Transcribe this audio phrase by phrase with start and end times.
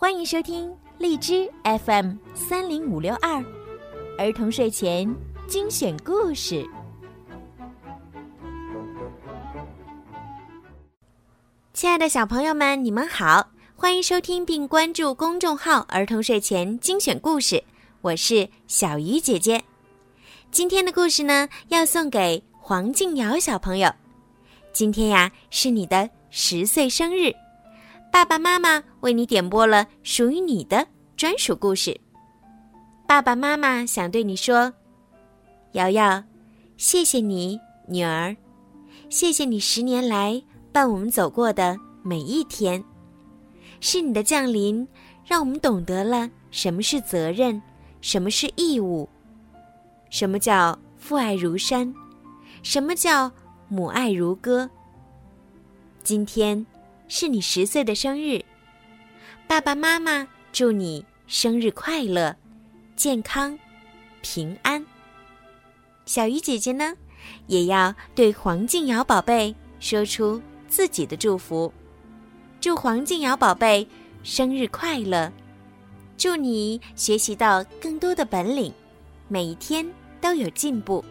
[0.00, 3.44] 欢迎收听荔枝 FM 三零五六二
[4.16, 5.12] 儿童睡前
[5.48, 6.64] 精选故事。
[11.72, 17.64] 亲爱的小朋友们，你们好，欢迎收听并关注公众号“儿童睡前精选故事”，
[18.02, 19.64] 我是小鱼姐姐。
[20.52, 23.92] 今天的故事呢，要送给黄静瑶小朋友。
[24.72, 27.34] 今天呀，是你的十岁生日。
[28.10, 30.86] 爸爸妈妈为你点播了属于你的
[31.16, 31.98] 专属故事。
[33.06, 34.72] 爸爸妈妈想对你说
[35.72, 36.22] ：“瑶瑶，
[36.76, 38.36] 谢谢你，女儿，
[39.08, 42.82] 谢谢你十年来伴我们走过的每一天。
[43.80, 44.86] 是你的降临，
[45.24, 47.60] 让我们懂得了什么是责任，
[48.00, 49.08] 什么是义务，
[50.10, 51.94] 什么叫父爱如山，
[52.62, 53.30] 什么叫
[53.68, 54.68] 母爱如歌。
[56.02, 56.66] 今天。”
[57.08, 58.44] 是你十岁的生日，
[59.46, 62.36] 爸爸妈妈祝你生日快乐、
[62.96, 63.58] 健康、
[64.20, 64.84] 平安。
[66.04, 66.94] 小鱼姐姐呢，
[67.46, 71.72] 也要对黄静瑶宝贝说出自己的祝福，
[72.60, 73.88] 祝黄静瑶宝贝
[74.22, 75.32] 生日快乐，
[76.18, 78.70] 祝你学习到更多的本领，
[79.28, 81.02] 每一天都有进步，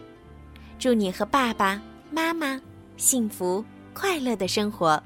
[0.78, 2.60] 祝你和爸爸妈妈
[2.96, 5.02] 幸福快乐的生活。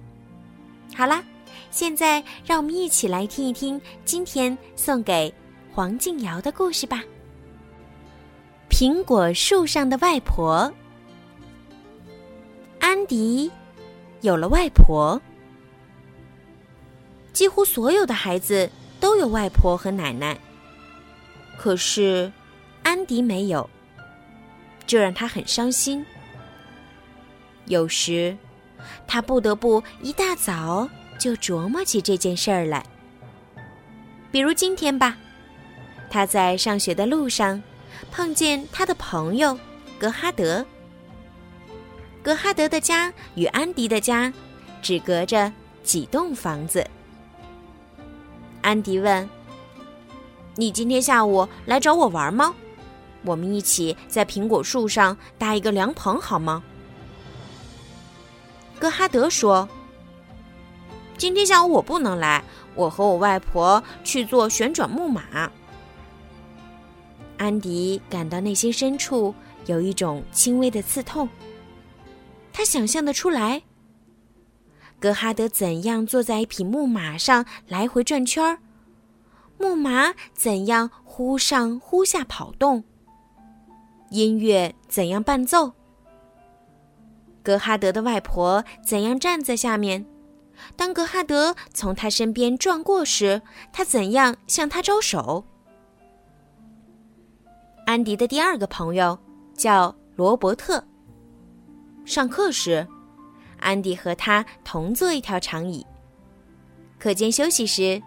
[0.94, 1.24] 好啦，
[1.70, 5.32] 现在让我们一起来听一听今天送给
[5.72, 7.02] 黄静瑶的故事吧。
[8.68, 10.72] 苹果树上的外婆，
[12.78, 13.50] 安迪
[14.20, 15.20] 有了外婆。
[17.32, 20.38] 几乎所有的孩子都有外婆和奶奶，
[21.56, 22.30] 可是
[22.82, 23.68] 安迪没有，
[24.86, 26.04] 这让他很伤心。
[27.64, 28.36] 有时。
[29.06, 30.88] 他不得不一大早
[31.18, 32.84] 就琢磨起这件事儿来。
[34.30, 35.16] 比如今天吧，
[36.10, 37.62] 他在上学的路上
[38.10, 39.58] 碰见他的朋友
[39.98, 40.64] 格哈德。
[42.22, 44.32] 格哈德的家与安迪的家
[44.80, 46.86] 只隔着几栋房子。
[48.62, 49.28] 安迪问
[50.56, 52.54] ：“你今天下午来找我玩吗？
[53.24, 56.62] 我们一起在苹果树上搭一个凉棚好吗？”
[58.82, 59.68] 格哈德说
[61.16, 62.42] ：“今天下午我不能来，
[62.74, 65.48] 我和我外婆去坐旋转木马。”
[67.38, 69.32] 安迪感到内心深处
[69.66, 71.28] 有一种轻微的刺痛。
[72.52, 73.62] 他想象得出来，
[74.98, 78.58] 格哈德怎样坐在一匹木马上来回转圈儿，
[79.58, 82.82] 木马怎样忽上忽下跑动，
[84.10, 85.74] 音乐怎样伴奏。
[87.42, 90.06] 格哈德的外婆怎样站在下面？
[90.76, 93.42] 当格哈德从他身边转过时，
[93.72, 95.44] 他怎样向他招手？
[97.84, 99.18] 安迪的第二个朋友
[99.56, 100.82] 叫罗伯特。
[102.04, 102.86] 上课时，
[103.58, 105.84] 安迪和他同坐一条长椅。
[106.98, 108.00] 课间休息时，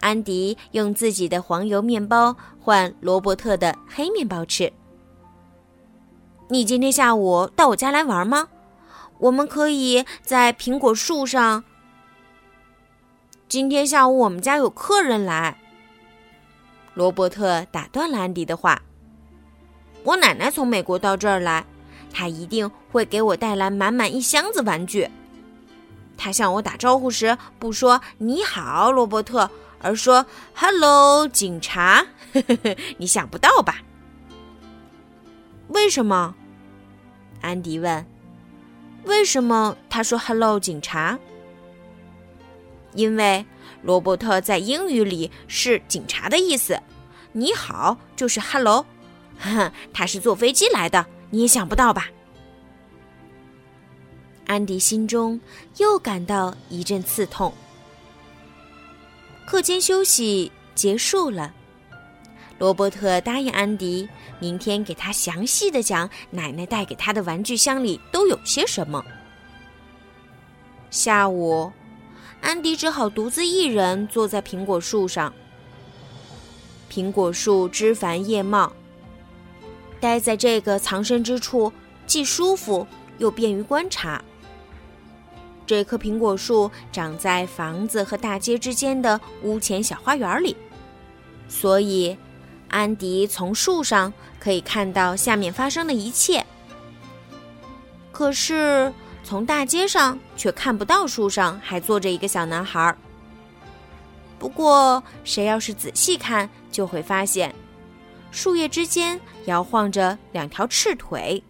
[0.00, 4.72] 安迪用自己的黄油面包换罗伯特的黑面包吃。
[6.48, 8.48] 你今天下午到我家来玩吗？
[9.18, 11.64] 我们可以在苹果树上。
[13.48, 15.58] 今天下午我们家有客人来。
[16.94, 18.82] 罗伯特打断了安迪的话
[20.02, 21.64] ：“我奶奶从美国到这儿来，
[22.12, 25.08] 她一定会给我带来满满一箱子玩具。
[26.16, 29.50] 她向我打招呼时不说‘你好，罗伯特’，
[29.80, 32.06] 而说 ‘Hello，警察’。
[32.98, 33.82] 你想不到吧？
[35.68, 36.34] 为什么？”
[37.42, 38.06] 安迪问。
[39.06, 41.18] 为什么他说 “hello，警察”？
[42.94, 43.44] 因为
[43.82, 46.78] 罗伯特在英语里是警察的意思
[47.32, 48.84] ，“你好”就是 “hello”。
[49.92, 52.08] 他是坐飞机来的，你也想不到吧？
[54.46, 55.40] 安迪心中
[55.78, 57.52] 又感到一阵刺痛。
[59.46, 61.52] 课间休息结束了。
[62.58, 64.08] 罗伯特答应安迪，
[64.38, 69.04] 明天给他详细的讲奶奶带给他的玩具箱里都有些什么。
[70.90, 71.70] 下午，
[72.40, 75.30] 安迪只好独自一人坐在苹果树上。
[76.90, 78.72] 苹果树枝繁叶茂，
[80.00, 81.70] 待在这个藏身之处
[82.06, 82.86] 既舒服
[83.18, 84.24] 又便于观察。
[85.66, 90.56] 这棵苹果树长在房子和大街之间的屋前小花园里，
[91.48, 92.16] 所以。
[92.68, 96.44] 安迪从树上可以看到下面发生的一切，
[98.12, 98.92] 可是
[99.24, 102.94] 从大街上却看不到树上还坐着一个小男孩。
[104.38, 107.54] 不过，谁要是仔细看，就会发现，
[108.30, 111.42] 树叶之间摇晃着两条赤腿。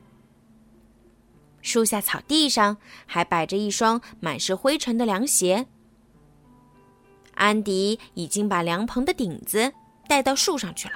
[1.63, 2.77] 树下草地上
[3.07, 5.67] 还摆着一双满是灰尘的凉鞋。
[7.35, 9.73] 安迪已经把凉棚的顶子
[10.09, 10.95] 带到树上去了。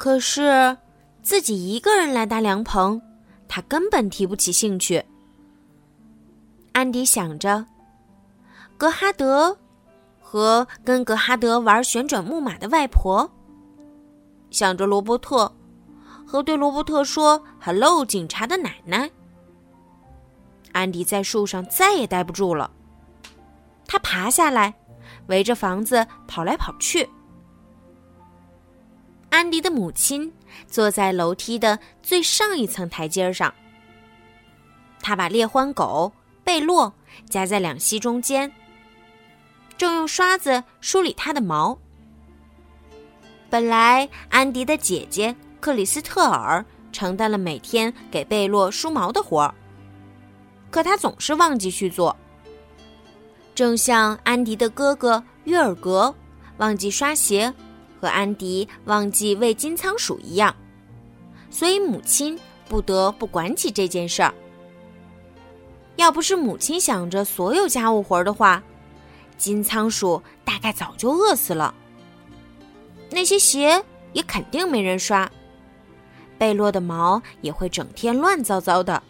[0.00, 0.78] 可是，
[1.22, 2.98] 自己一个人来搭凉棚，
[3.46, 5.04] 他根本提不起兴趣。
[6.72, 7.66] 安迪想着，
[8.78, 9.54] 格哈德
[10.18, 13.30] 和跟格哈德玩旋转木马的外婆，
[14.50, 15.54] 想着罗伯特
[16.26, 19.10] 和对罗伯特说 “hello” 警察的奶奶。
[20.72, 22.70] 安迪在树上再也待不住了，
[23.86, 24.74] 他爬下来，
[25.26, 27.06] 围着房子跑来跑去。
[29.30, 30.30] 安迪的母亲
[30.66, 33.52] 坐在楼梯的最上一层台阶上，
[35.00, 36.12] 他把猎欢狗。
[36.42, 36.92] 贝洛
[37.28, 38.50] 夹在两膝中间，
[39.76, 41.78] 正用刷子梳理它的毛。
[43.48, 49.54] 本来安迪的姐姐克里斯特尔承担了每天给贝洛梳毛的活儿，
[50.70, 52.16] 可他总是忘记去做。
[53.54, 56.12] 正像安迪的哥哥约尔格
[56.56, 57.52] 忘记刷鞋，
[58.00, 60.54] 和安迪忘记喂金仓鼠一样，
[61.50, 64.32] 所以母亲不得不管起这件事儿。
[65.96, 68.62] 要不是母亲想着所有家务活的话，
[69.36, 71.74] 金仓鼠大概早就饿死了。
[73.10, 75.30] 那些鞋也肯定没人刷，
[76.38, 79.02] 贝洛的毛也会整天乱糟糟的，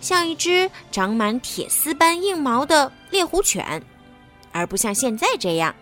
[0.00, 3.80] 像一只长满铁丝般硬毛的猎狐犬，
[4.50, 5.72] 而不像现在这样，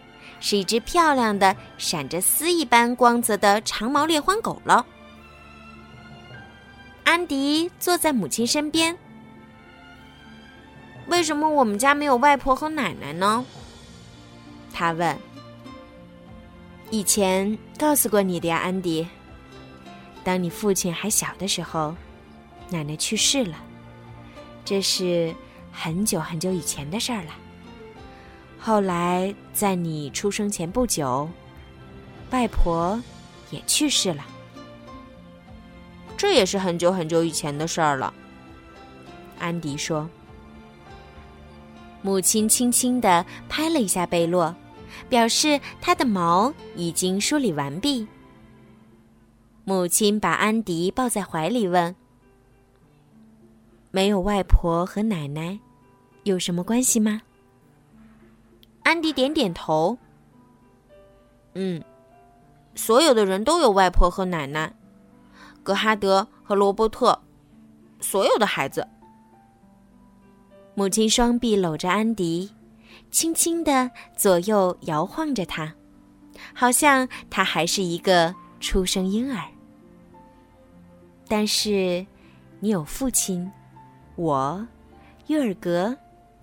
[0.41, 4.85] 是一只漂亮的闪着丝一般光泽的长毛猎欢狗了。
[7.05, 8.97] 安迪坐在母亲身边。
[11.07, 13.45] 为什么我们家没有外婆和奶奶呢？
[14.73, 15.19] 他问。
[16.91, 19.07] 以前告诉过你的呀，安迪。
[20.23, 21.95] 当你父亲还小的时候，
[22.71, 23.57] 奶奶去世了，
[24.65, 25.35] 这是
[25.73, 27.31] 很久很久以前的事儿了。
[28.59, 31.29] 后来在你出生前不久，
[32.31, 33.01] 外婆
[33.51, 34.25] 也去世了，
[36.17, 38.13] 这也是很久很久以前的事儿了。
[39.39, 40.09] 安迪说。
[42.01, 44.55] 母亲轻轻地拍了一下贝洛，
[45.09, 48.07] 表示他的毛已经梳理完毕。
[49.65, 51.95] 母亲把安迪抱在怀里，问
[53.91, 55.59] ：“没有外婆和奶奶，
[56.23, 57.23] 有什么关系吗？”
[58.89, 59.99] 安迪点点头
[61.53, 61.85] ：“嗯，
[62.75, 64.73] 所有的人都有外婆和奶奶，
[65.63, 67.21] 格哈德和罗伯特，
[68.01, 68.89] 所有的孩子。”
[70.75, 72.51] 母亲双臂搂着安迪，
[73.11, 75.75] 轻轻的左右摇晃着他，
[76.55, 79.45] 好像他还是一个出生婴儿。
[81.29, 82.07] 但是，
[82.59, 83.53] 你有父亲，
[84.17, 84.67] 我，
[85.27, 85.95] 约尔格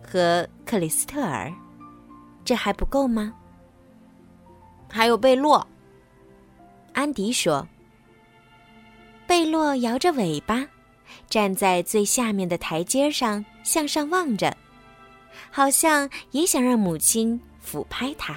[0.04, 1.52] 和克里斯特尔，
[2.46, 3.34] 这还不够吗？
[4.90, 5.68] 还有贝洛。
[6.94, 7.68] 安迪说
[9.28, 10.66] ：“贝洛摇着尾巴。”
[11.30, 14.56] 站在最下面的台阶上，向上望着，
[15.52, 18.36] 好像也想让母亲俯拍他。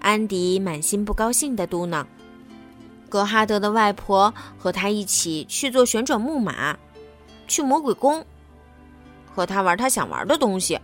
[0.00, 2.04] 安迪满心不高兴的嘟囔
[3.08, 6.76] ：“格哈德的外婆和他一起去做旋转木马，
[7.46, 8.24] 去魔鬼宫，
[9.26, 10.78] 和他玩他想玩的东西。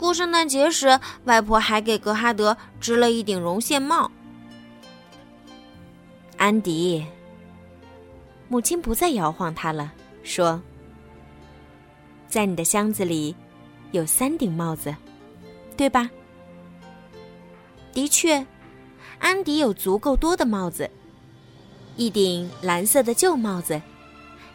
[0.00, 4.10] 过圣诞节时，外婆还给格哈德织了一顶绒线帽。”
[6.38, 7.04] 安迪。
[8.48, 9.92] 母亲不再摇晃他了，
[10.24, 10.60] 说
[12.26, 13.36] ：“在你的箱子里，
[13.92, 14.96] 有三顶帽子，
[15.76, 16.10] 对吧？”
[17.92, 18.44] 的确，
[19.18, 20.90] 安迪有足够多的帽子。
[21.96, 23.80] 一顶蓝色的旧帽子，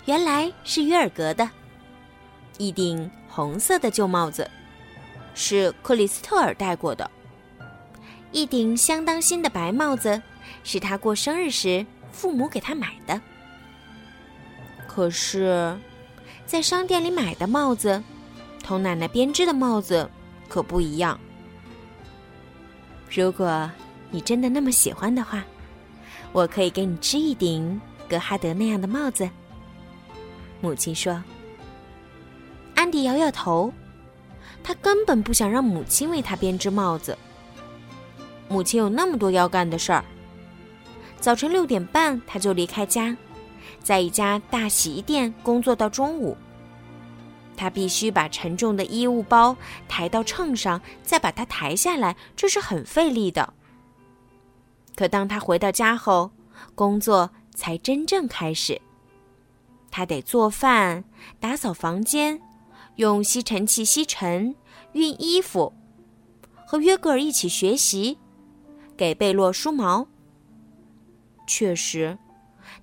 [0.06, 1.48] 原来是约尔格的；
[2.58, 4.50] 一顶红色的旧帽子，
[5.36, 7.06] 是克里斯特尔戴过的；
[8.32, 10.20] 一顶相当新的白帽子，
[10.64, 13.22] 是他过生日时父母给他买的。
[14.88, 15.78] 可是，
[16.46, 18.02] 在商店里买的帽子，
[18.64, 20.10] 同奶奶编织的帽子
[20.48, 21.20] 可不一样。
[23.14, 23.70] 如果
[24.10, 25.44] 你真的那么喜欢的话，
[26.32, 29.30] 我可以给你织一顶格哈德那样的帽子。
[30.62, 31.22] 母亲说。
[32.74, 33.74] 安迪摇摇头，
[34.68, 37.16] 他根本不想让母亲为他编织帽子。
[38.50, 40.04] 母亲有那么多要干的事儿。
[41.20, 43.16] 早晨六点半，他就离开家。
[43.84, 46.36] 在一家大洗衣店工作到中午，
[47.56, 49.56] 他必须把沉重的衣物包
[49.88, 53.54] 抬到秤上，再把它抬下来，这是很费力的。
[54.96, 56.32] 可当他回到家后，
[56.74, 58.82] 工作才真正开始。
[59.92, 61.04] 他得做饭、
[61.40, 62.42] 打扫房间、
[62.96, 64.56] 用吸尘器吸尘、
[64.94, 65.74] 熨衣服，
[66.66, 68.18] 和约格尔一起学习，
[68.96, 70.08] 给贝洛梳毛。
[71.48, 72.18] 确实。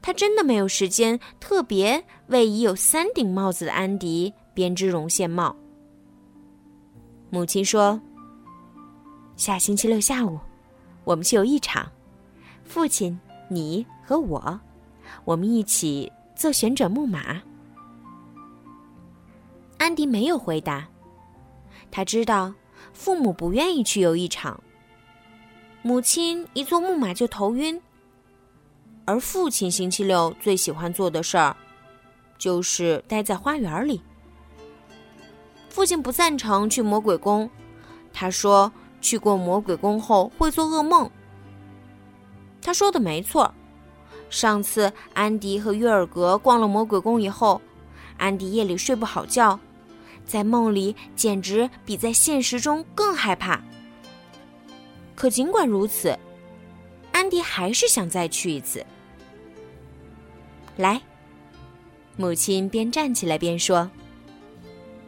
[0.01, 5.55] 他真的没有时间特别为已有三顶帽子的安迪编织绒线帽。
[7.31, 8.01] 母亲说
[9.37, 10.39] ：“下星期六下午，
[11.05, 11.91] 我们去游艺场，
[12.65, 14.61] 父亲、你和我，
[15.25, 17.43] 我们一起坐旋转木马。”
[19.83, 20.87] 安迪没有回答，
[21.91, 22.55] 他知道
[22.93, 24.63] 父母不愿意去游艺场。
[25.83, 27.83] 母亲一坐木马就头晕。
[29.05, 31.57] 而父亲星期六最喜欢做的事儿，
[32.39, 34.01] 就是待在花园里。
[35.69, 37.51] 父亲不赞成去魔鬼宫，
[38.13, 38.71] 他说
[39.01, 41.11] 去过魔鬼宫后会做噩梦。
[42.61, 43.53] 他说的没错，
[44.31, 47.61] 上次安迪和约尔格逛了魔鬼宫以后，
[48.17, 49.59] 安迪夜里睡不好觉，
[50.27, 53.63] 在梦里简直比在现实中更害怕。
[55.15, 56.19] 可尽管如此。
[57.13, 58.85] 安迪还是想再去一次。
[60.79, 61.01] 来，
[62.17, 63.89] 母亲边站起来边说：“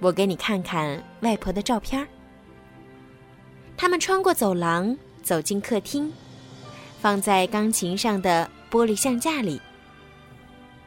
[0.01, 2.07] 我给你看看外婆的照片。”
[3.75, 6.13] 他们穿过走廊，走进客厅，
[7.01, 9.61] 放在钢琴上的玻璃相架里，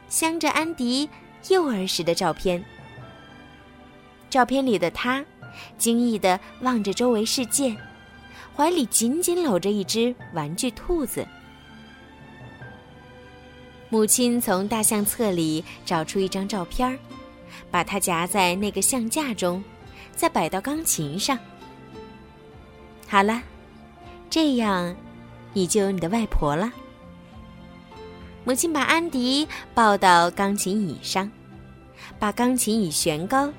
[0.08, 1.10] 镶着安迪
[1.48, 2.64] 幼儿时的照片。
[4.30, 5.24] 照片里的他，
[5.76, 7.76] 惊异的望着周围世界。
[8.56, 11.26] 怀里紧紧搂着一只玩具兔子。
[13.88, 16.98] 母亲从大相册里找出一张照片儿，
[17.70, 19.62] 把它夹在那个相架中，
[20.14, 21.38] 再摆到钢琴上。
[23.06, 23.40] 好了，
[24.28, 24.94] 这样
[25.52, 26.70] 你就有你的外婆了。
[28.44, 31.30] 母亲把安迪抱到钢琴椅上，
[32.18, 33.50] 把钢琴椅悬高，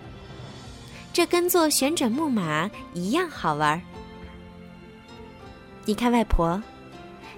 [1.20, 3.82] 这跟坐旋转木马一样好玩儿。
[5.84, 6.64] 你看外婆，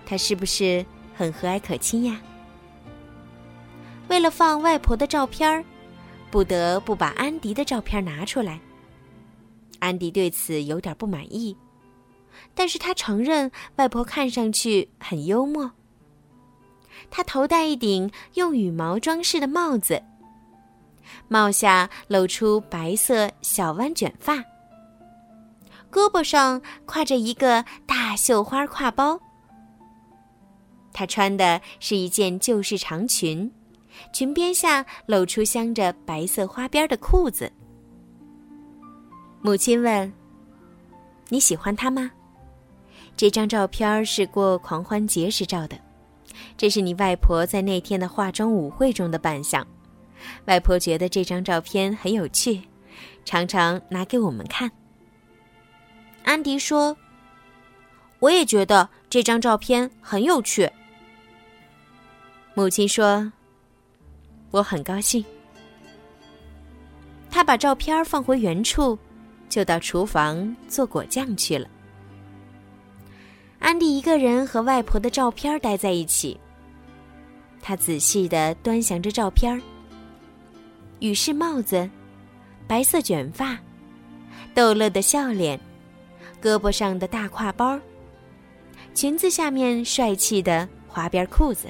[0.05, 0.85] 她是不是
[1.15, 2.21] 很和蔼可亲呀？
[4.07, 5.65] 为了放外婆的照片儿，
[6.29, 8.59] 不得不把安迪的照片拿出来。
[9.79, 11.57] 安迪对此有点不满意，
[12.53, 15.71] 但是他承认外婆看上去很幽默。
[17.09, 20.03] 她头戴一顶用羽毛装饰的帽子，
[21.27, 24.35] 帽下露出白色小弯卷发。
[25.91, 29.19] 胳膊上挎着一个大绣花挎包，
[30.93, 33.51] 她穿的是一件旧式长裙，
[34.13, 37.51] 裙边下露出镶着白色花边的裤子。
[39.41, 40.13] 母亲问
[41.27, 42.09] ：“你喜欢她吗？”
[43.17, 45.77] 这张照片是过狂欢节时照的，
[46.55, 49.65] 这是你外婆在那天的化妆舞会中的扮相。
[50.45, 52.61] 外婆觉得这张照片很有趣，
[53.25, 54.71] 常常拿给我们看。
[56.23, 56.95] 安迪说
[58.19, 60.69] ：“我也觉得这张照片很有趣。”
[62.53, 63.31] 母亲说
[64.51, 65.23] ：“我很高兴。”
[67.31, 68.97] 他把照片放回原处，
[69.47, 71.67] 就到厨房做果酱去了。
[73.59, 76.37] 安迪一个人和外婆的照片待在一起，
[77.61, 79.61] 他仔细的端详着照片
[81.01, 81.89] 羽饰帽子，
[82.67, 83.57] 白色卷发，
[84.53, 85.59] 逗乐的笑脸。
[86.39, 87.79] 胳膊上的大挎包，
[88.93, 91.69] 裙子下面帅气的花边裤子。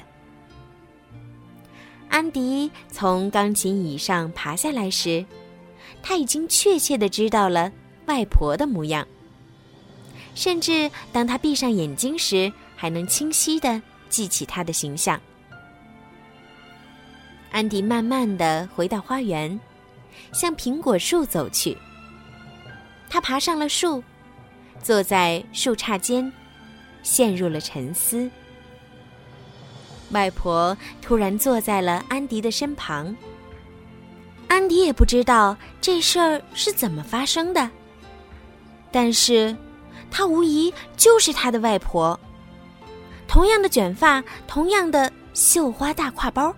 [2.10, 5.24] 安迪从钢琴椅上爬下来时，
[6.02, 7.72] 他已经确切的知道了
[8.04, 9.06] 外婆的模样，
[10.34, 15.18] 甚至当他闭上眼睛时，还能清晰的记起她的形象。
[17.52, 19.60] 安迪慢慢的回到花园，
[20.32, 21.78] 向苹果树走去。
[23.08, 24.02] 他爬上了树。
[24.82, 26.32] 坐在树杈间，
[27.04, 28.28] 陷入了沉思。
[30.10, 33.14] 外婆突然坐在了安迪的身旁。
[34.48, 37.70] 安迪也不知道这事儿是怎么发生的，
[38.90, 39.56] 但是，
[40.10, 42.18] 她无疑就是他的外婆。
[43.28, 46.52] 同样的卷发，同样的绣花大挎包。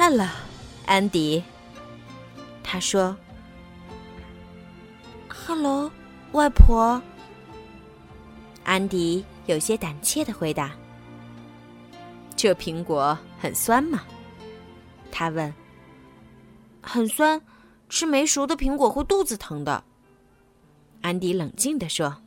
[0.00, 0.28] Hello，
[0.86, 1.42] 安迪。
[2.62, 3.16] 他说
[5.28, 5.90] ：“Hello。”
[6.30, 7.02] 外婆，
[8.62, 10.70] 安迪有些胆怯的回答
[12.36, 14.04] ：“这苹果很酸吗？”
[15.10, 15.52] 他问。
[16.80, 17.42] 很酸，
[17.88, 19.82] 吃没熟的苹果会肚子疼的。
[21.02, 22.18] 安迪冷静地说：“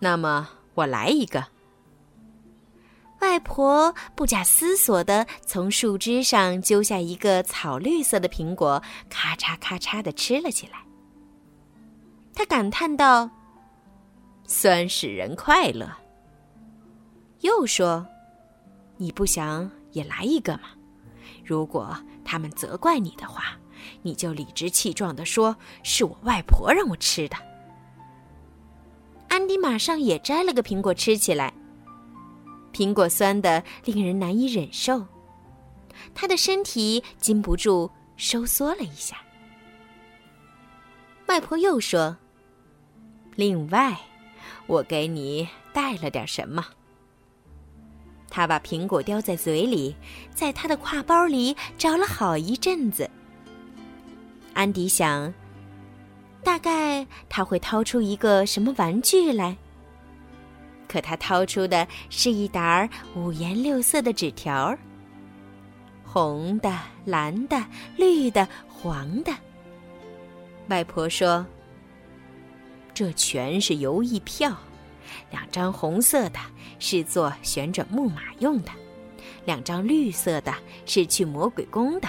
[0.00, 1.46] 那么我来一个。”
[3.20, 10.78] 外婆不假思索地从树枝上揪下一个草绿色的苹果，咔嚓咔嚓的吃了起来。
[12.34, 13.30] 她感叹道
[14.46, 15.90] ：“酸使人快乐。”
[17.40, 18.06] 又说
[18.96, 20.70] ：“你不想也来一个吗？
[21.44, 23.58] 如果他们责怪你的话，
[24.02, 27.36] 你就理直气壮地说是我外婆让我吃的。”
[29.28, 31.52] 安迪马上也摘了个苹果吃起来。
[32.72, 35.06] 苹果酸的令人难以忍受，
[36.14, 39.16] 他的身体禁不住收缩了一下。
[41.26, 42.16] 外婆又说
[43.36, 43.96] ：“另外，
[44.66, 46.64] 我给你带了点什么。”
[48.28, 49.94] 他把苹果叼在嘴里，
[50.32, 53.10] 在他的挎包里找了好一阵子。
[54.54, 55.32] 安迪想，
[56.44, 59.56] 大概他会掏出一个什么玩具来。
[60.90, 64.76] 可他掏出的是一沓五颜六色的纸条儿
[66.02, 67.64] 红的、蓝的、
[67.96, 69.32] 绿的、黄的。
[70.66, 71.46] 外婆说
[72.92, 74.52] ：“这全是邮艺票，
[75.30, 76.40] 两张红色的
[76.80, 78.72] 是做旋转木马用的，
[79.44, 80.52] 两张绿色的
[80.86, 82.08] 是去魔鬼宫的，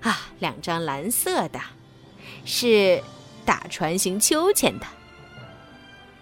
[0.00, 1.60] 啊，两张蓝色的，
[2.44, 3.02] 是
[3.44, 4.86] 打船行秋千的。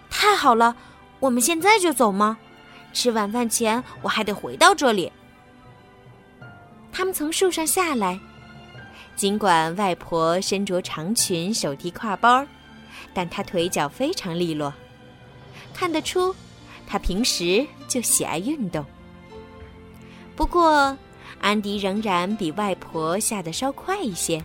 [0.09, 0.75] 太好了！”
[1.19, 2.37] 我们现在就走吗？
[2.93, 5.11] 吃晚饭前我还得回到这里。
[6.91, 8.17] 他们从树上下来，
[9.17, 12.45] 尽管外婆身着长裙，手提挎包，
[13.13, 14.73] 但她腿脚非常利落，
[15.73, 16.33] 看得出
[16.87, 18.85] 她平时就喜爱运动。
[20.37, 20.97] 不过，
[21.41, 24.41] 安迪仍然比外婆下得稍快一些。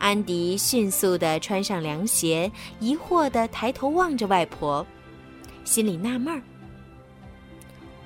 [0.00, 2.50] 安迪迅速的穿上凉鞋，
[2.80, 4.84] 疑惑的抬头望着外婆。
[5.66, 6.40] 心里纳闷儿，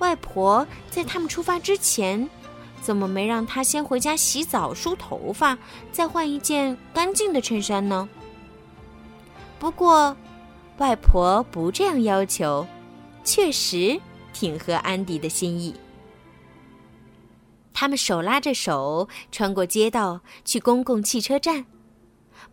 [0.00, 2.28] 外婆在他们出发之前，
[2.80, 5.56] 怎么没让他先回家洗澡、梳头发，
[5.92, 8.08] 再换一件干净的衬衫呢？
[9.58, 10.16] 不过，
[10.78, 12.66] 外婆不这样要求，
[13.22, 14.00] 确实
[14.32, 15.74] 挺合安迪的心意。
[17.74, 21.66] 他们手拉着手穿过街道，去公共汽车站。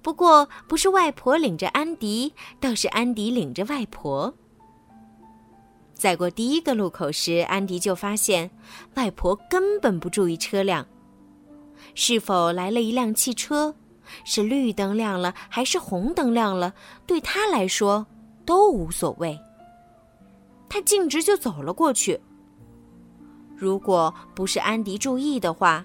[0.02, 4.34] 不过，不是外婆领着安迪，倒是安迪领着外婆。
[5.98, 8.52] 在过第一个路口时，安迪就发现
[8.94, 10.86] 外婆根本不注意车辆，
[11.96, 13.74] 是否来了一辆汽车，
[14.24, 16.74] 是绿灯亮了还是红灯亮了，
[17.08, 18.06] 对他来说
[18.46, 19.38] 都无所谓。
[20.70, 22.20] 他径直就走了过去。
[23.56, 25.84] 如果不是安迪注意的话，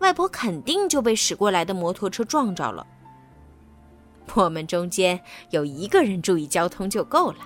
[0.00, 2.86] 外婆肯定就被驶过来的摩托车撞着了。
[4.34, 5.18] 我们中间
[5.50, 7.38] 有一个人注意交通就够了。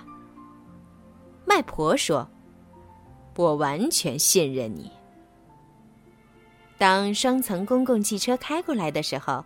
[1.45, 2.27] 外婆说
[3.35, 4.91] ：“我完全信任你。”
[6.77, 9.45] 当双层公共汽车开过来的时候，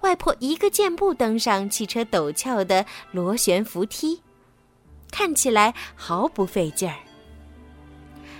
[0.00, 4.20] 外婆一个箭步登上汽车陡峭的螺旋扶梯，
[5.10, 6.96] 看起来毫不费劲儿。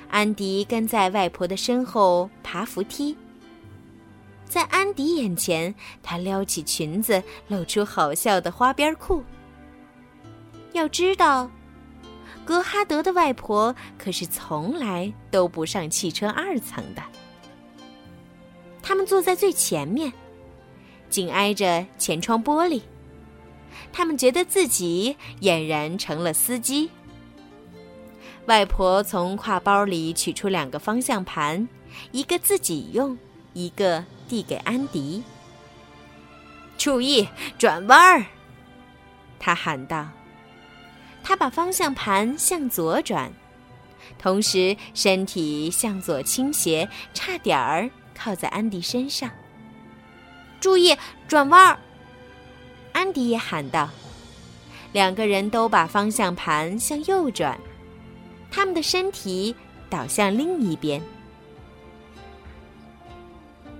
[0.08, 3.16] 安迪跟在外婆的身后爬扶梯，
[4.44, 9.24] 在安迪眼前，她撩起裙子，露出好笑的花边裤。
[10.72, 11.50] 要知道。
[12.44, 17.02] 格哈德的外婆可是从来都不上汽车二层的。
[18.82, 20.12] 他们坐在最前面，
[21.08, 22.82] 紧挨着前窗玻璃。
[23.92, 26.90] 他们觉得自己俨然成了司机。
[28.46, 31.68] 外婆从挎包里取出两个方向盘，
[32.10, 33.16] 一个自己用，
[33.52, 35.22] 一个递给安迪。
[36.76, 38.26] 注意转弯儿，
[39.38, 40.08] 他喊道。
[41.22, 43.32] 他把方向盘向左转，
[44.18, 49.30] 同时身体向左倾斜，差点儿靠在安迪身上。
[50.60, 51.78] 注意转弯儿！
[52.92, 53.88] 安迪也喊道。
[54.92, 57.58] 两个人都把方向盘向右转，
[58.50, 59.54] 他们的身体
[59.88, 61.00] 倒向另一边。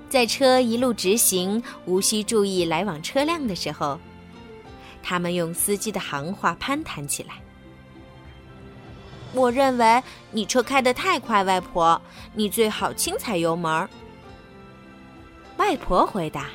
[0.08, 3.98] 在车一路直行，无需注意来往车辆的时候。
[5.02, 7.34] 他们用司机的行话攀谈起来。
[9.34, 12.00] 我认为你车开得太快，外婆，
[12.34, 13.88] 你最好轻踩油门。
[15.56, 16.50] 外婆回答：“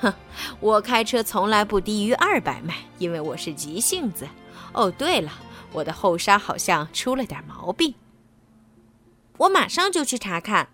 [0.00, 0.12] 哼，
[0.60, 4.26] 我开车从来不低于二百迈，因为我是急性子。
[4.72, 5.32] 哦，对了，
[5.72, 7.94] 我的后刹好像出了点毛病。
[9.38, 10.68] 我马上就去查看。”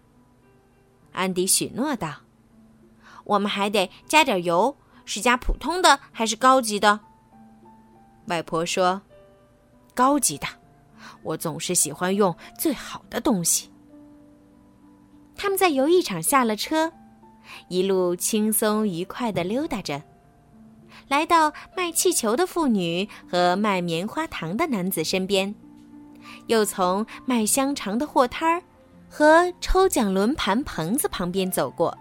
[1.12, 2.20] 安迪许诺道。
[3.24, 7.00] 我们还得加点油，是加普通的还是高级的？
[8.26, 9.02] 外婆说
[9.94, 10.46] ：“高级的，
[11.22, 13.70] 我总是喜欢用最好的东西。”
[15.36, 16.92] 他们在游艺场下了车，
[17.68, 20.02] 一路轻松愉快地溜达着，
[21.08, 25.52] 来到卖气球的妇女和卖棉花糖的男子身边，
[26.46, 28.62] 又从卖香肠的货摊儿
[29.10, 31.96] 和抽奖轮盘棚子旁边走过。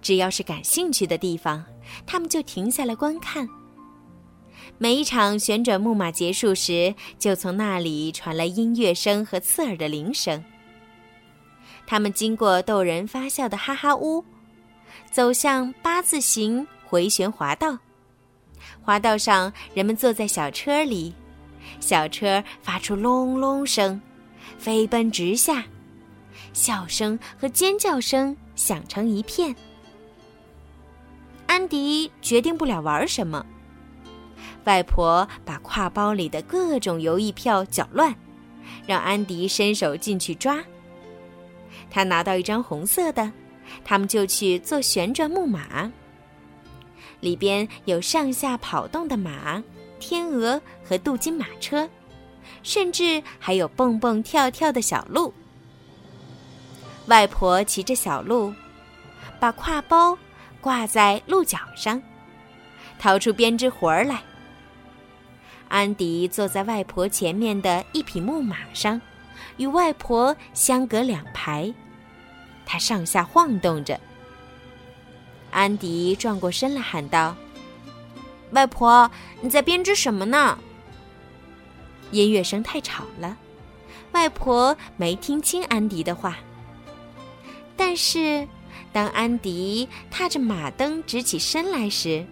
[0.00, 1.64] 只要是感兴趣的地方，
[2.06, 3.48] 他们就停下来观看。
[4.78, 10.44] 每一场旋转木马结束时，就从那里传来音乐声和刺耳的铃声。
[11.86, 14.24] 他们经过逗人发笑的哈哈屋，
[15.10, 17.78] 走向八字形回旋滑道。
[18.82, 21.14] 滑道上，人们坐在小车里，
[21.78, 24.00] 小车发出隆隆声，
[24.58, 25.64] 飞奔直下，
[26.52, 29.54] 笑声和尖叫声响成一片。
[31.46, 33.44] 安迪决定不了玩什么。
[34.64, 38.14] 外婆把挎包里的各种游艺票搅乱，
[38.86, 40.62] 让安迪伸手进去抓。
[41.88, 43.30] 他拿到一张红色的，
[43.84, 45.90] 他们就去坐旋转木马。
[47.20, 49.62] 里边有上下跑动的马、
[49.98, 51.88] 天鹅和镀金马车，
[52.62, 55.32] 甚至还有蹦蹦跳跳的小鹿。
[57.06, 58.52] 外婆骑着小鹿，
[59.38, 60.18] 把挎包
[60.66, 62.02] 挂在鹿角上，
[62.98, 64.20] 掏出编织活儿来。
[65.68, 69.00] 安迪坐在外婆前面的一匹木马上。
[69.58, 71.72] 与外婆相隔两排，
[72.66, 74.00] 他上下晃动着。
[75.52, 77.36] 安迪转过身来喊道
[78.50, 79.08] ：“外婆，
[79.40, 80.58] 你在编织什么呢？”
[82.10, 83.36] 音乐声太吵了，
[84.10, 86.36] 外婆没听清安迪的话。
[87.76, 88.48] 但是，
[88.96, 92.24] 当安迪踏着马蹬直起身来时，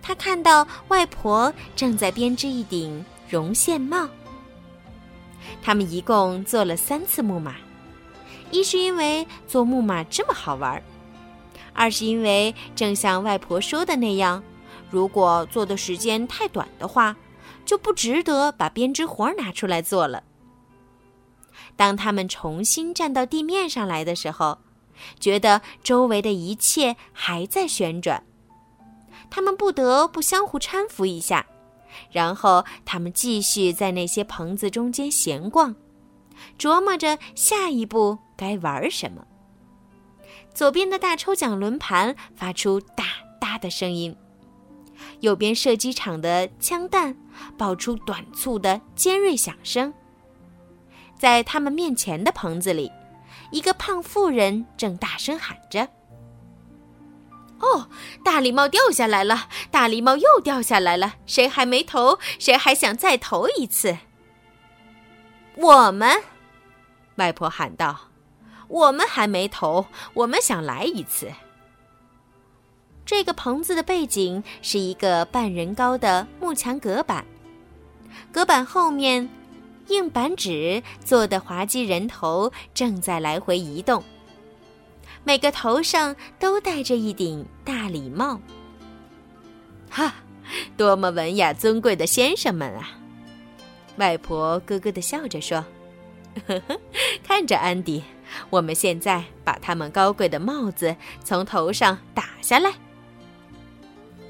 [0.00, 4.08] 他看到外婆正在编织一顶绒线帽。
[5.62, 7.56] 他们一共做了三次木马，
[8.50, 10.82] 一是因为做木马这么好玩，
[11.74, 14.42] 二是因为正像外婆说的那样，
[14.88, 17.14] 如果做的时间太短的话，
[17.66, 20.22] 就不值得把编织活拿出来做了。
[21.76, 24.56] 当他们重新站到地面上来的时候，
[25.18, 28.24] 觉得周围的一切还在旋转，
[29.30, 31.46] 他们不得不相互搀扶一下。
[32.10, 35.74] 然后他们继续在那些棚子中间闲逛，
[36.58, 39.24] 琢磨着下一步该玩什么。
[40.52, 43.04] 左边的大抽奖轮盘发出哒
[43.40, 44.16] 哒的声音，
[45.20, 47.16] 右边射击场的枪弹
[47.56, 49.92] 爆出短促的尖锐响声。
[51.16, 52.90] 在他们面前的棚子里，
[53.54, 55.88] 一个胖妇人正大声喊着。
[57.60, 57.88] 哦，
[58.24, 59.48] 大礼帽掉下来了！
[59.70, 61.14] 大礼帽又掉下来了！
[61.24, 62.18] 谁还没投？
[62.40, 63.96] 谁还想再投一次？
[65.54, 66.20] 我们，
[67.14, 68.08] 外婆喊道
[68.66, 71.30] ：“我们还没投，我们想来一次。”
[73.06, 77.24] 这个棚子的背景是一个半人高的木墙隔板，
[78.32, 79.30] 隔板后面，
[79.88, 84.02] 硬板纸做的滑稽人头正在来回移动。
[85.24, 88.40] 每个头上都戴着一顶大礼帽。
[89.90, 90.14] 哈，
[90.76, 92.98] 多么文雅尊贵的先生们啊！
[93.96, 95.64] 外婆咯咯的笑着说
[96.46, 96.80] ：“呵呵，
[97.22, 98.02] 看着安迪，
[98.50, 102.72] 我们现在把他们高贵的帽子从头上打下来。”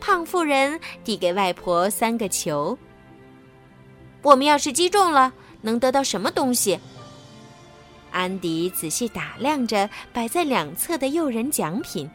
[0.00, 2.78] 胖妇人递给外婆三个球。
[4.20, 5.32] 我们要是击中了，
[5.64, 6.78] 能得到什么东西？
[8.12, 12.08] 安迪仔细打量着摆在两侧的诱人奖品：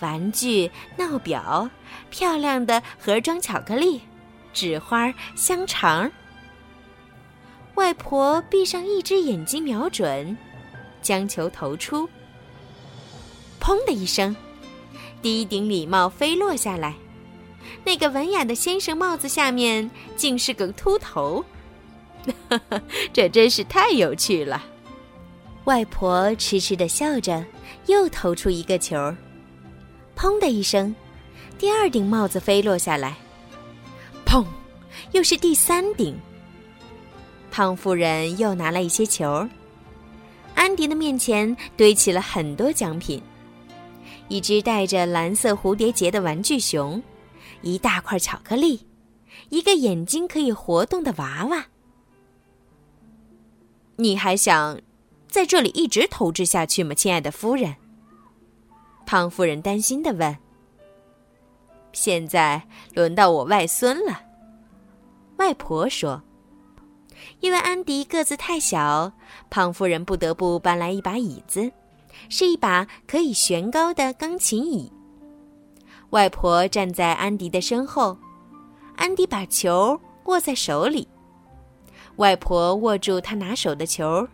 [0.00, 1.70] 玩具、闹表、
[2.10, 4.02] 漂亮的盒装巧克力、
[4.52, 6.10] 纸花、香肠。
[7.76, 10.36] 外婆闭上一只眼睛，瞄准，
[11.00, 12.06] 将球投出。
[13.60, 14.34] 砰的一声，
[15.22, 16.94] 第一顶礼帽飞落下来。
[17.84, 21.44] 那个文雅的先生帽子下面竟是个秃头，
[23.12, 24.64] 这真是太有趣了。
[25.64, 27.44] 外婆痴痴的笑着，
[27.86, 28.96] 又投出一个球，
[30.16, 30.94] 砰的一声，
[31.58, 33.16] 第二顶帽子飞落下来，
[34.24, 34.44] 砰，
[35.12, 36.18] 又是第三顶。
[37.50, 39.46] 胖妇人又拿了一些球，
[40.54, 43.20] 安迪的面前堆起了很多奖品：
[44.28, 47.02] 一只戴着蓝色蝴蝶结的玩具熊，
[47.60, 48.86] 一大块巧克力，
[49.50, 51.66] 一个眼睛可以活动的娃娃。
[54.00, 54.80] 你还想？
[55.26, 57.74] 在这里一直投掷下去吗，亲爱的夫人？
[59.04, 60.38] 胖夫人担心的问
[61.92, 62.62] ：“现在
[62.94, 64.20] 轮到我外孙了。”
[65.38, 66.22] 外婆说
[67.40, 69.10] ：“因为安迪个子太小，
[69.50, 71.68] 胖夫人不得不搬来一把椅子，
[72.28, 74.92] 是一把可以悬高的钢琴椅。
[76.10, 78.16] 外婆站在安迪的身后，
[78.94, 81.08] 安迪把球握在手里，
[82.18, 84.26] 外婆握住他拿手的球。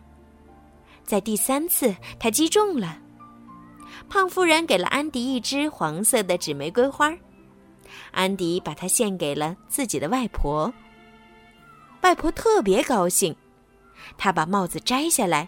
[1.03, 2.97] 在第三次，他击中了。
[4.09, 7.15] 胖夫人给了安迪一支黄色的纸玫瑰花，
[8.11, 10.73] 安迪把它献给了自己的外婆。
[12.01, 13.35] 外婆特别高兴，
[14.17, 15.47] 她把帽子摘下来，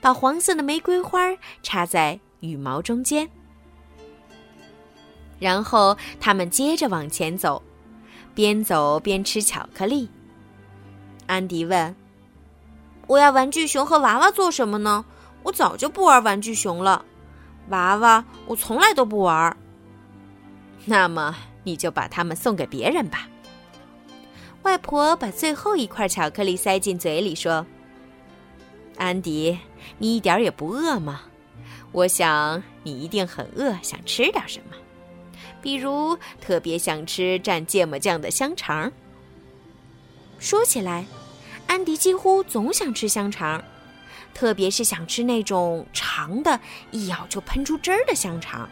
[0.00, 1.18] 把黄色的玫瑰花
[1.64, 3.28] 插在羽毛中间。
[5.40, 7.60] 然后他们接着往前走，
[8.36, 10.08] 边走边吃巧克力。
[11.32, 11.96] 安迪问
[13.08, 15.02] ：“我要玩具熊和娃娃做什么呢？
[15.42, 17.06] 我早就不玩玩具熊了，
[17.70, 19.56] 娃娃我从来都不玩。
[20.84, 23.26] 那么你就把它们送给别人吧。”
[24.60, 27.64] 外婆把最后一块巧克力塞进嘴里说
[28.98, 29.58] ：“安迪，
[29.96, 31.22] 你一点也不饿吗？
[31.92, 34.76] 我想你一定很饿，想吃点什么。”
[35.62, 38.92] 比如特别想吃蘸芥末酱的香肠。
[40.38, 41.06] 说起来，
[41.66, 43.62] 安迪几乎总想吃香肠，
[44.34, 48.68] 特别是想吃那种长的，一咬就喷出汁儿的香肠。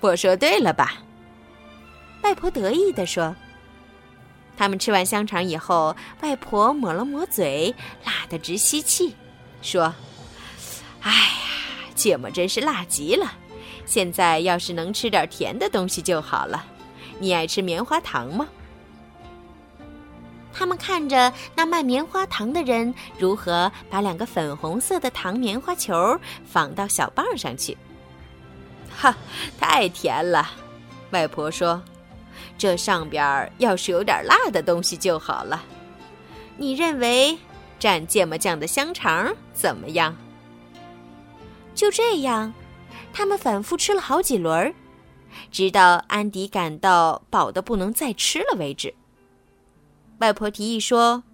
[0.00, 0.94] 我说对了吧？
[2.22, 3.34] 外婆得意地说。
[4.58, 9.14] 他们吃完香肠以后，外婆抹了抹嘴，辣得直吸气，
[9.60, 9.94] 说
[11.02, 13.34] ：“哎呀，芥末真是辣极了。”
[13.84, 16.64] 现在要是能吃点甜的东西就好了。
[17.18, 18.48] 你爱吃棉花糖吗？
[20.56, 27.76] 他们看着那卖棉花糖的人如何把两个粉红色的糖棉花球放到小棒上去。
[28.88, 29.14] 哈，
[29.60, 30.50] 太甜了！
[31.10, 31.82] 外婆说
[32.56, 35.62] ：“这上边要是有点辣的东西就好了。”
[36.56, 37.38] 你认为
[37.78, 40.16] 蘸芥末酱的香肠怎么样？
[41.74, 42.54] 就这样。
[43.12, 44.74] 他们反复吃了好几轮，
[45.50, 48.94] 直到安迪感到饱的不能再吃了为止。
[50.18, 51.24] 外婆提议说：“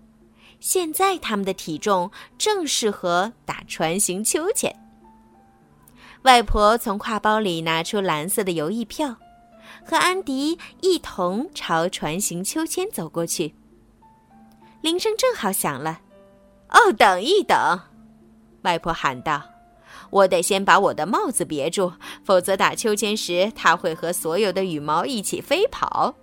[0.60, 4.74] 现在他们的体重正适合打船行秋千。”
[6.22, 9.16] 外婆从挎包里拿出蓝色的游艺票，
[9.84, 13.54] 和安迪一同朝船行秋千走过去。
[14.80, 16.00] 铃声正好响了
[16.70, 17.56] ，“哦，等一等！”
[18.62, 19.42] 外婆喊道。
[20.10, 26.14] 我得先把我的帽子别住，否则打秋千时它会和所有的羽毛一起飞跑。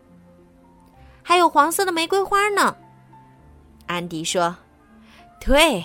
[1.22, 2.76] 还有黄色的玫瑰花呢，
[3.88, 4.56] 安迪说
[5.40, 5.84] ：“对，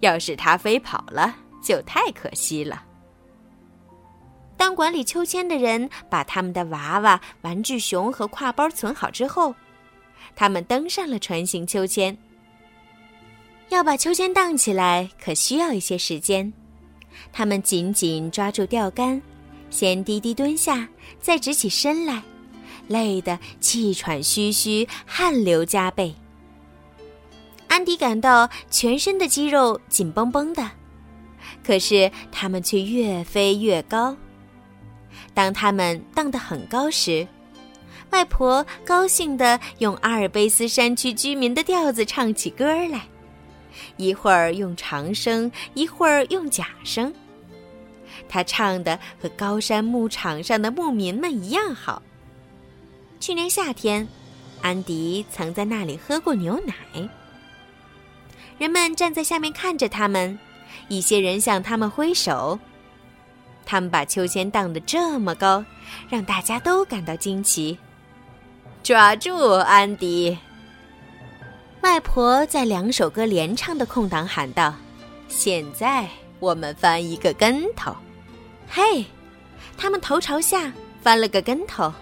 [0.00, 2.84] 要是它飞跑了，就太可惜了。”
[4.56, 9.54] 当管理秋千的人把他们的娃娃、玩具熊和挎包存好之后，
[10.36, 12.16] 他们登上了船形秋千。
[13.70, 16.52] 要把秋千荡起来，可需要一些时间。
[17.32, 19.20] 他们紧紧抓住钓竿，
[19.70, 22.22] 先低低蹲下，再直起身来，
[22.88, 26.14] 累得气喘吁吁，汗流浃背。
[27.68, 30.70] 安迪感到全身的肌肉紧绷绷的，
[31.64, 34.16] 可是他们却越飞越高。
[35.32, 37.26] 当他们荡得很高时，
[38.10, 43.02] 外婆高兴地用阿尔卑斯山区居民的调子唱起歌来。
[43.96, 47.10] 一会儿用长声，一会儿用假声。
[48.28, 52.02] 他唱的和高山牧场上的牧民们一样好。
[53.22, 54.08] 去年夏天，
[54.62, 56.74] 安迪曾在那里喝过牛奶。
[58.58, 60.36] 人们站在下面看着他们，
[60.88, 62.58] 一些人向他们挥手。
[63.64, 65.64] 他们把秋千荡得这么高，
[66.08, 67.78] 让大家都感到惊奇。
[68.82, 70.36] 抓住，安迪！
[71.80, 74.74] 外婆在两首歌连唱的空档喊道
[75.30, 76.08] ：“现在
[76.40, 77.94] 我们翻一个跟头。”
[78.68, 79.04] 嘿，
[79.78, 81.92] 他们头朝下翻了个跟头，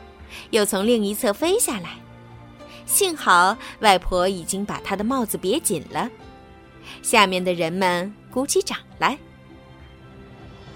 [0.50, 1.96] 又从另一侧飞下来。
[2.86, 6.10] 幸好外婆已经把她的帽子别紧了。
[7.02, 9.16] 下面的人们鼓起掌来。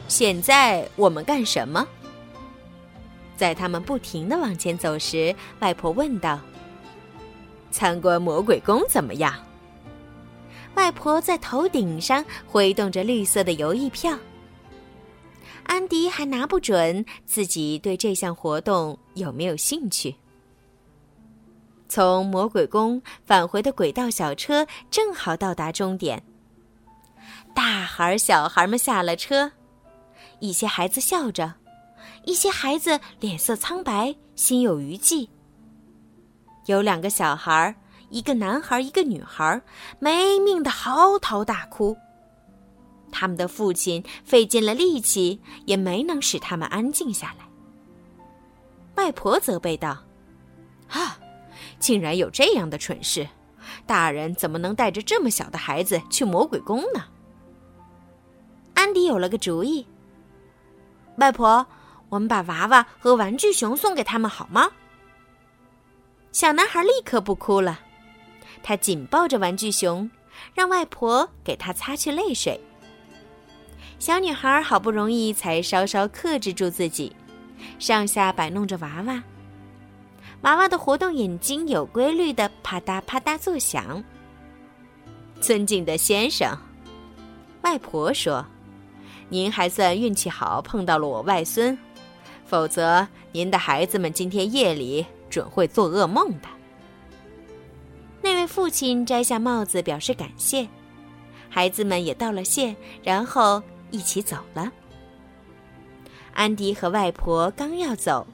[0.07, 1.87] 现在我们干什么？
[3.37, 6.39] 在他们不停的往前走时，外婆问道。
[7.73, 9.35] 参观魔鬼宫怎么样？
[10.77, 14.17] 外婆在头顶上挥动着绿色的游艺票。
[15.65, 20.15] 安迪还拿不准自己对这项活动有没有兴趣。
[21.89, 26.23] 从魔鬼宫返回的轨道小车正好到达终点。
[27.55, 29.53] 大孩、小孩们下了车，
[30.41, 31.55] 一些孩子笑着，
[32.25, 35.29] 一些孩子脸色苍白，心有余悸。
[36.67, 37.75] 有两个小孩，
[38.11, 39.61] 一个男孩，一个女孩，
[40.01, 41.97] 没命的嚎啕大哭。
[43.17, 47.47] 他们的父亲费尽了力气，也没能使他们安静下来。
[48.97, 49.97] 外婆责备道
[50.91, 51.17] ：“啊，
[51.79, 53.29] 竟然有这样的蠢事！
[53.87, 57.05] 大人怎么能带着这么小的孩子去魔鬼宫呢？”
[58.75, 59.87] 安迪有了个主意
[61.19, 61.65] ：“外婆，
[62.09, 64.69] 我们把娃娃和玩具熊送给他们好吗？”
[66.33, 67.79] 小男孩立刻不哭了，
[68.63, 70.11] 他紧抱着玩具熊，
[70.53, 72.61] 让外婆给他擦去泪水。
[73.99, 77.15] 小女孩好不容易才稍稍克制住自己，
[77.79, 79.23] 上下摆弄着娃娃。
[80.43, 84.03] 娃娃的活动眼睛有规律的啪嗒啪嗒作响。
[85.41, 86.55] 尊敬的先生，
[87.63, 88.45] 外婆说
[89.31, 91.77] ：“您还算运气好，碰到了我外孙，
[92.45, 96.49] 否则您的孩子们今天夜里准会做噩梦的。”
[98.21, 100.69] 那位父亲摘下帽子表示感谢，
[101.49, 103.63] 孩子们也道了谢，然后。
[103.95, 104.73] 一起走了。
[106.33, 108.27] 安迪和外婆刚要走，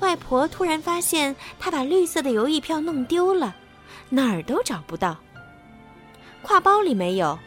[0.00, 3.54] 外婆突然发现她把绿色的邮艺票弄丢了，
[4.08, 5.16] 哪儿都找不到。
[6.42, 7.38] 挎包里没有，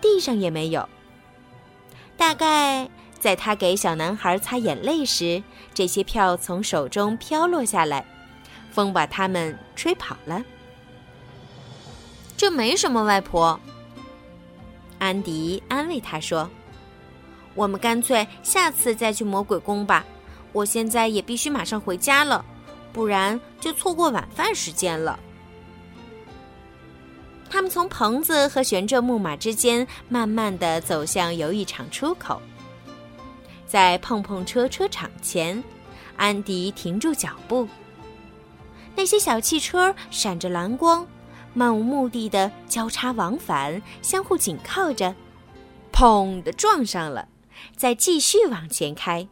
[0.00, 0.88] 地上也没有。
[2.16, 5.42] 大概在她给小男孩擦眼泪时，
[5.74, 8.06] 这些票从手中飘落下来，
[8.70, 10.44] 风把它们吹跑了。
[12.36, 13.58] 这没什么，外婆。
[15.00, 16.48] 安迪安慰他说。
[17.54, 20.04] 我们干脆下次再去魔鬼宫吧。
[20.52, 22.44] 我现在也必须马上回家了，
[22.92, 25.18] 不然就错过晚饭时间了。
[27.50, 32.40] 他们从棚子和悬着木马之间慢慢的走向游艺场出口，
[33.66, 35.62] 在碰碰车车场前，
[36.16, 37.68] 安迪停住脚步。
[38.96, 41.06] 那些小汽车闪着蓝光，
[41.52, 45.14] 漫无目的的交叉往返，相互紧靠着，
[45.92, 47.28] 砰的撞上了。
[47.76, 49.28] 再继续往前开，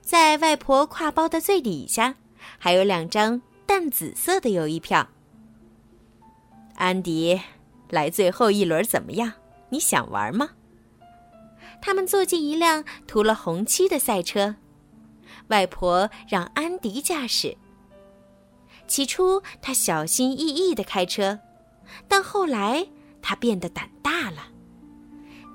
[0.00, 2.16] 在外婆挎包的最底下，
[2.58, 5.08] 还有两张淡紫色的邮艺票。
[6.74, 7.40] 安迪，
[7.88, 9.32] 来最后一轮怎么样？
[9.70, 10.50] 你想玩吗？
[11.80, 14.56] 他们坐进一辆涂了红漆的赛车，
[15.48, 17.56] 外婆让安迪驾驶。
[18.86, 21.40] 起初他小心翼翼的开车，
[22.06, 22.86] 但后来
[23.20, 24.48] 他变得胆大了。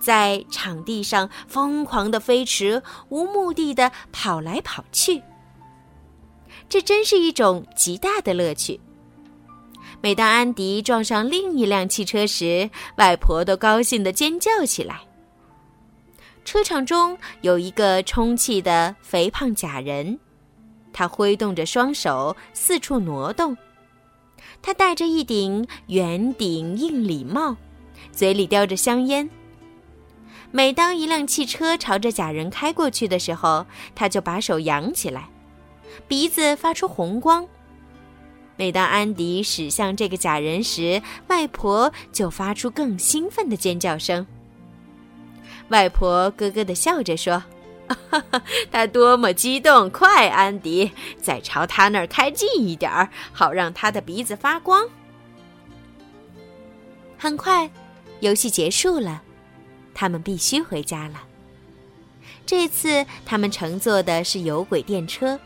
[0.01, 5.21] 在场地上疯狂的飞驰，无目的的跑来跑去。
[6.67, 8.81] 这真是一种极大的乐趣。
[10.01, 15.01] 每当安迪撞上另一辆汽车时，外婆都高兴的尖叫起来。
[16.43, 20.19] 车场中有一个充气的肥胖假人，
[20.91, 23.55] 他挥动着双手四处挪动。
[24.61, 27.55] 他戴着一顶圆顶硬礼帽，
[28.11, 29.29] 嘴里叼着香烟。
[30.53, 35.29] 每当一辆汽车朝着假人开过去的时候，他就把手扬起来，
[36.07, 37.47] 鼻子发出红光。
[38.57, 44.27] 每当安迪驶向这个假人时，外婆就发出更兴奋的尖叫声。
[45.69, 47.41] 外婆咯咯的笑着说
[48.69, 49.89] ：“他多么激动！
[49.89, 54.85] 快，安迪，再朝他那儿开近一点儿，好让他的鼻子发光。”
[57.17, 57.71] 很快，
[58.19, 59.23] 游戏结束了。
[60.01, 61.21] 他们必须回家了。
[62.43, 65.39] 这次他们乘坐的是有轨电车，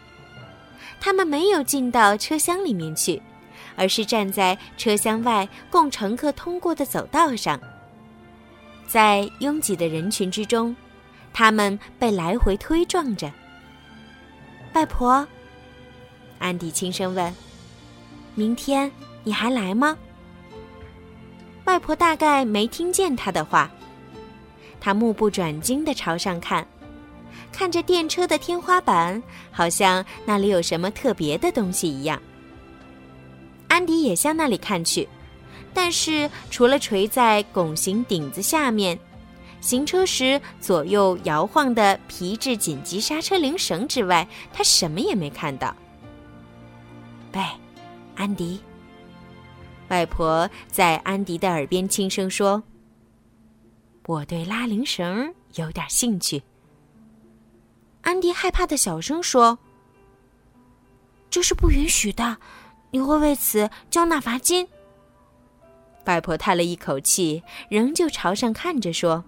[0.97, 3.21] 他们没有进到车厢里面去，
[3.75, 7.59] 而是站在车厢外供乘客通过的走道上。
[8.87, 10.73] 在拥挤的人群之中，
[11.33, 13.29] 他们被来回推撞着。
[14.71, 15.27] 外婆，
[16.39, 17.35] 安迪轻声问
[18.35, 18.89] ：“明天
[19.25, 19.97] 你还来吗？”
[21.67, 23.69] 外婆大概没听见他的话。
[24.85, 26.63] 他目不转睛地朝上看，
[27.51, 29.19] 看着电车的天花板，
[29.49, 32.21] 好像那里有什么特别的东西一样。
[33.67, 35.09] 安迪也向那里看去，
[35.73, 38.95] 但是除了垂在拱形顶子下面、
[39.59, 45.75] 行车时左右摇晃的皮质紧急刹车铃绳之外，他什么也没看到。
[47.33, 47.41] 喂，
[48.15, 48.59] 安迪，
[49.87, 52.61] 外婆在安迪的耳边轻声说。
[54.07, 56.41] 我对拉铃绳有点兴趣。
[58.01, 59.57] 安迪害怕的小声说
[61.31, 62.37] ：“这是不允许的，
[62.91, 64.67] 你会为此交纳罚金。”
[66.05, 69.23] 外婆叹了一口气，仍旧朝上看着说：“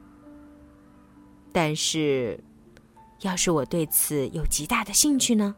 [1.51, 2.39] 但是，
[3.21, 5.55] 要是我对此有极大的兴趣呢？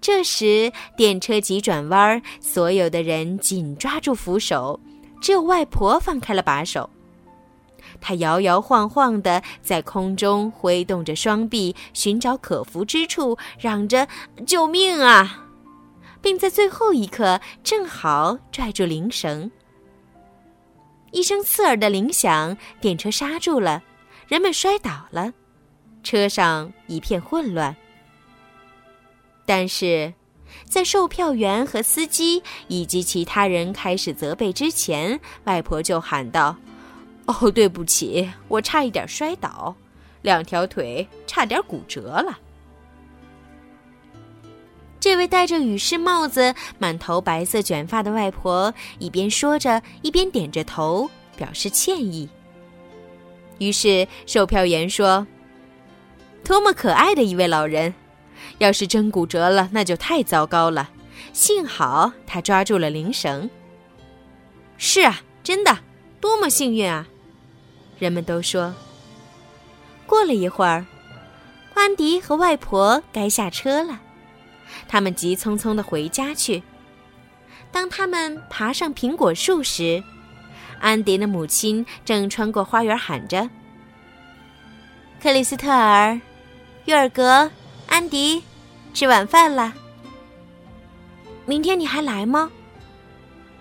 [0.00, 4.80] 这时，电车急转弯，所有的人紧抓住扶手，
[5.20, 6.88] 只有外婆放开了把手。
[8.00, 14.06] 他摇摇晃晃的在空中挥动着双臂，寻找可扶之处，嚷着
[14.46, 15.44] “救命啊”，
[16.22, 19.50] 并在最后一刻正好拽住铃绳。
[21.12, 23.82] 一声刺耳的铃响，电车刹住了，
[24.26, 25.32] 人们摔倒了，
[26.02, 27.74] 车上一片混乱。
[29.46, 30.12] 但是，
[30.64, 36.56] 在售票员和司机以及其他人开始责备之前，外婆就喊道
[37.26, 39.74] ：“哦，对不起，我差一点摔倒，
[40.22, 42.38] 两条腿差点骨折了。”
[44.98, 52.28] 这位戴着雨饰帽子、满头白色卷发的外婆一边说着，一边点着头表示歉意。
[53.58, 55.26] 于是，售票员说
[56.42, 57.94] ：“多么可爱的一位老人！”
[58.58, 60.90] 要是真骨折了，那就太糟糕了。
[61.32, 63.48] 幸好他抓住了铃绳。
[64.76, 65.78] 是啊，真的，
[66.20, 67.06] 多么幸运啊！
[67.98, 68.74] 人们都说。
[70.06, 70.86] 过了一会儿，
[71.74, 74.00] 安迪和外婆该下车了，
[74.88, 76.62] 他们急匆匆的回家去。
[77.72, 80.02] 当他们爬上苹果树时，
[80.80, 83.50] 安迪的母亲正穿过花园喊着
[85.22, 86.20] ：“克里斯特尔，
[86.84, 87.50] 约尔格。”
[87.88, 88.42] 安迪，
[88.92, 89.72] 吃晚饭了。
[91.44, 92.50] 明天你还来吗？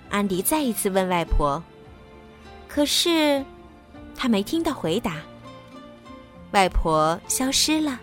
[0.10, 1.62] 安迪再一次问外婆。
[2.68, 3.46] 可是，
[4.16, 5.22] 他没听到回答。
[6.52, 8.00] 外婆消失了，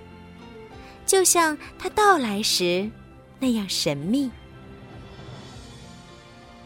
[1.06, 2.90] 就像她到来时
[3.38, 4.30] 那样神秘。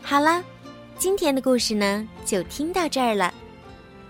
[0.03, 0.43] 好了，
[0.99, 3.33] 今天的故事呢，就听到这儿了。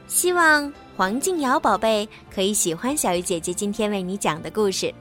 [0.09, 4.95] 希望黄静瑶宝贝可以喜欢小鱼姐姐今天为你讲的故事。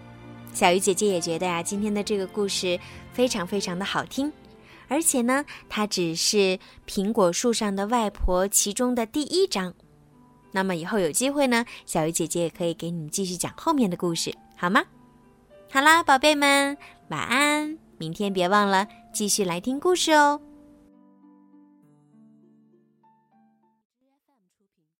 [0.54, 2.80] 小鱼姐姐也觉得呀，今天的这个故事
[3.14, 4.32] 非常非常的好听，
[4.88, 6.58] 而且呢，它只是
[6.88, 9.74] 苹果树上的外婆其中的第一章。
[10.56, 14.86] 那么以后有机会呢，小鱼姐姐也可以给你们继续讲后面的故事，好吗？
[15.70, 16.78] 好啦，宝贝们，
[17.10, 17.78] 晚安！
[17.97, 20.39] 明天别忘了继续来听故事哦。